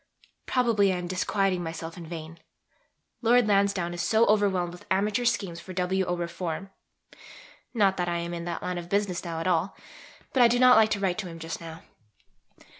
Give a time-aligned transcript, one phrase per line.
[0.47, 2.39] Probably I am disquieting myself in vain.
[3.21, 6.03] Lord Lansdowne is so overwhelmed with amateur schemes for W.
[6.07, 6.15] O.
[6.15, 6.71] reform
[7.75, 9.77] not that I am in that line of business now at all;
[10.33, 11.83] but I do not like to write to him just now.